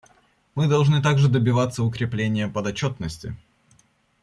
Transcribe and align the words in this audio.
Мы 0.55 0.67
должны 0.67 0.99
также 0.99 1.27
добиваться 1.29 1.83
укрепления 1.83 2.47
подотчетности. 2.47 3.37